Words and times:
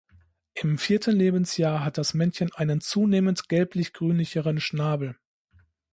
Im 0.55 0.79
vierten 0.79 1.15
Lebensjahr 1.15 1.83
hat 1.85 1.99
das 1.99 2.15
Männchen 2.15 2.51
einen 2.55 2.81
zunehmend 2.81 3.47
gelblich-grünlicheren 3.49 4.59
Schnabel. 4.59 5.15